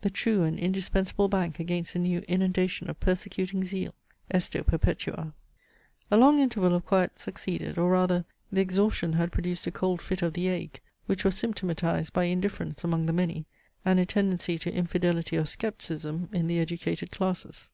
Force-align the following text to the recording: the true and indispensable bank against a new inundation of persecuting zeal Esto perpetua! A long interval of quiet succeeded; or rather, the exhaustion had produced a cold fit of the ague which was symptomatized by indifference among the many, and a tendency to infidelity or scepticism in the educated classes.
the 0.00 0.08
true 0.08 0.42
and 0.42 0.58
indispensable 0.58 1.28
bank 1.28 1.60
against 1.60 1.94
a 1.94 1.98
new 1.98 2.20
inundation 2.20 2.88
of 2.88 2.98
persecuting 2.98 3.62
zeal 3.62 3.94
Esto 4.30 4.62
perpetua! 4.62 5.34
A 6.10 6.16
long 6.16 6.38
interval 6.38 6.74
of 6.74 6.86
quiet 6.86 7.18
succeeded; 7.18 7.76
or 7.76 7.90
rather, 7.90 8.24
the 8.50 8.62
exhaustion 8.62 9.12
had 9.12 9.30
produced 9.32 9.66
a 9.66 9.70
cold 9.70 10.00
fit 10.00 10.22
of 10.22 10.32
the 10.32 10.48
ague 10.48 10.80
which 11.04 11.24
was 11.24 11.36
symptomatized 11.36 12.14
by 12.14 12.24
indifference 12.24 12.84
among 12.84 13.04
the 13.04 13.12
many, 13.12 13.44
and 13.84 13.98
a 14.00 14.06
tendency 14.06 14.58
to 14.58 14.72
infidelity 14.72 15.36
or 15.36 15.44
scepticism 15.44 16.30
in 16.32 16.46
the 16.46 16.58
educated 16.58 17.10
classes. 17.10 17.68